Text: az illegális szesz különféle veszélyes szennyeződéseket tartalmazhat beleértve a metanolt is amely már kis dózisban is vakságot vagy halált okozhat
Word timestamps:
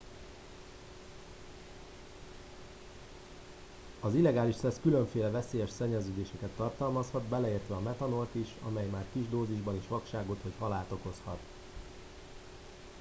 az 3.99 4.15
illegális 4.15 4.55
szesz 4.55 4.79
különféle 4.81 5.29
veszélyes 5.29 5.69
szennyeződéseket 5.69 6.49
tartalmazhat 6.49 7.23
beleértve 7.23 7.75
a 7.75 7.79
metanolt 7.81 8.35
is 8.35 8.47
amely 8.69 8.85
már 8.87 9.05
kis 9.13 9.29
dózisban 9.29 9.75
is 9.75 9.87
vakságot 9.87 10.39
vagy 10.43 10.53
halált 10.59 10.91
okozhat 10.91 11.39